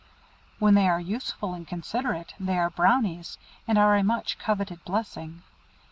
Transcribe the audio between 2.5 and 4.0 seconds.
are Brownies, and are